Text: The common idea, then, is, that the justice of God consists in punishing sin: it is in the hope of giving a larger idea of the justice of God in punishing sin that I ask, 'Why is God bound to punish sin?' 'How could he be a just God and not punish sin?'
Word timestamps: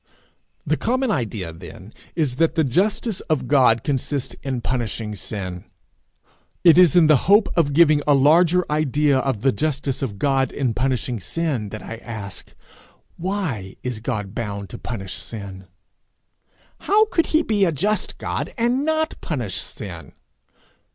The 0.65 0.77
common 0.77 1.11
idea, 1.11 1.53
then, 1.53 1.93
is, 2.15 2.37
that 2.37 2.55
the 2.55 2.63
justice 2.63 3.19
of 3.29 3.47
God 3.47 3.83
consists 3.83 4.33
in 4.41 4.61
punishing 4.61 5.13
sin: 5.13 5.65
it 6.63 6.75
is 6.75 6.95
in 6.95 7.05
the 7.05 7.29
hope 7.29 7.47
of 7.55 7.71
giving 7.71 8.01
a 8.07 8.15
larger 8.15 8.65
idea 8.67 9.19
of 9.19 9.41
the 9.41 9.51
justice 9.51 10.01
of 10.01 10.17
God 10.17 10.51
in 10.51 10.73
punishing 10.73 11.19
sin 11.19 11.69
that 11.69 11.83
I 11.83 11.97
ask, 11.97 12.51
'Why 13.17 13.75
is 13.83 13.99
God 13.99 14.33
bound 14.33 14.71
to 14.71 14.79
punish 14.79 15.13
sin?' 15.13 15.67
'How 16.79 17.05
could 17.05 17.27
he 17.27 17.43
be 17.43 17.63
a 17.63 17.71
just 17.71 18.17
God 18.17 18.51
and 18.57 18.83
not 18.83 19.21
punish 19.21 19.57
sin?' 19.61 20.13